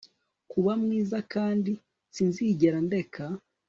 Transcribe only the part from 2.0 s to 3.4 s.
sinzigera ndeka